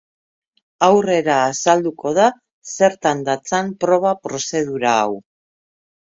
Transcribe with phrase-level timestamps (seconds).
[0.85, 2.29] Aurrera azalduko da
[2.75, 5.13] zertan datzan proba prozedura hau.